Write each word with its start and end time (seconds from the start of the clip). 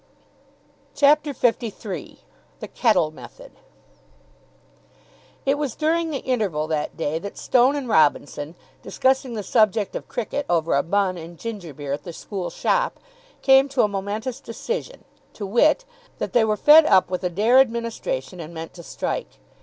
CHAPTER 0.95 1.31
LIII 1.43 2.17
THE 2.59 2.67
KETTLE 2.67 3.11
METHOD 3.11 3.51
It 5.45 5.59
was 5.59 5.75
during 5.75 6.09
the 6.09 6.23
interval 6.25 6.65
that 6.65 6.97
day 6.97 7.19
that 7.19 7.37
Stone 7.37 7.75
and 7.75 7.87
Robinson, 7.87 8.55
discussing 8.81 9.35
the 9.35 9.43
subject 9.43 9.95
of 9.95 10.07
cricket 10.07 10.47
over 10.49 10.73
a 10.73 10.81
bun 10.81 11.19
and 11.19 11.37
ginger 11.37 11.71
beer 11.75 11.93
at 11.93 12.01
the 12.03 12.13
school 12.13 12.49
shop, 12.49 12.99
came 13.43 13.69
to 13.69 13.83
a 13.83 13.87
momentous 13.87 14.39
decision, 14.39 15.03
to 15.33 15.45
wit, 15.45 15.85
that 16.17 16.33
they 16.33 16.43
were 16.45 16.57
fed 16.57 16.87
up 16.87 17.11
with 17.11 17.23
Adair 17.23 17.59
administration 17.59 18.39
and 18.39 18.55
meant 18.55 18.73
to 18.73 18.81
strike. 18.81 19.37